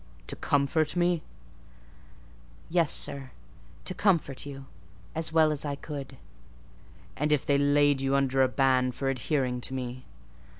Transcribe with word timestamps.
"To 0.25 0.35
comfort 0.35 0.95
me?" 0.95 1.21
"Yes, 2.71 2.91
sir, 2.91 3.29
to 3.85 3.93
comfort 3.93 4.47
you, 4.47 4.65
as 5.13 5.31
well 5.31 5.51
as 5.51 5.63
I 5.63 5.75
could." 5.75 6.17
"And 7.15 7.31
if 7.31 7.45
they 7.45 7.59
laid 7.59 8.01
you 8.01 8.15
under 8.15 8.41
a 8.41 8.47
ban 8.47 8.93
for 8.93 9.09
adhering 9.11 9.61
to 9.61 9.75
me?" 9.75 10.05